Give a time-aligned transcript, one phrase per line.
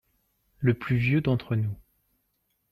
[0.57, 1.75] Le plus vieux d'entre nous.